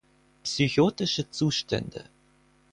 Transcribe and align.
Psychotische 0.41 1.29
Zustände. 1.29 2.05